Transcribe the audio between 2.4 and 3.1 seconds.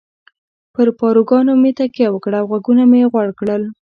او غوږونه مې